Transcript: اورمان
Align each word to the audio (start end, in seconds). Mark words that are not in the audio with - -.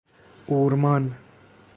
اورمان 0.47 1.13